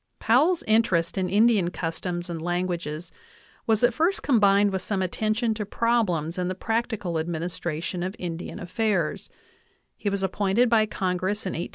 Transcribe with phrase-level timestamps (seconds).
[0.17, 3.11] Powell's interest in Indian customs and languages
[3.67, 8.59] was at first combined with some attention to problems in the practical administration of Indian
[8.59, 9.29] affairs;
[9.95, 11.69] he was appointed by Congress in 1872